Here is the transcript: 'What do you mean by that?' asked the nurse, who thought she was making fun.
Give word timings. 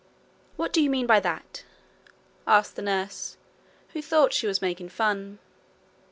'What 0.55 0.73
do 0.73 0.81
you 0.81 0.89
mean 0.89 1.05
by 1.05 1.19
that?' 1.19 1.63
asked 2.47 2.75
the 2.75 2.81
nurse, 2.81 3.37
who 3.89 4.01
thought 4.01 4.33
she 4.33 4.47
was 4.47 4.59
making 4.59 4.89
fun. 4.89 5.37